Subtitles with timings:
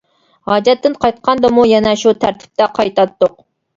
[0.51, 3.37] ھاجەتتىن قايتقاندىمۇ يەنە شۇ تەرتىپتە قايتاتتۇق.